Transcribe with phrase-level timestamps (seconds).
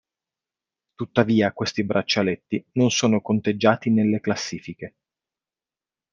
[0.95, 4.95] Tuttavia questi braccialetti non sono conteggiati nelle classifiche.